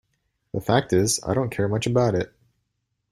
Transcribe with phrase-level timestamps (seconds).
[0.51, 2.33] The fact is, I don't care much about it.